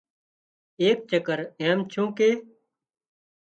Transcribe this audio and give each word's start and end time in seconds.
ايڪ 0.81 0.99
چڪر 1.09 1.39
ايم 1.61 1.79
ڇُون 1.91 2.07
ڪي 2.17 2.31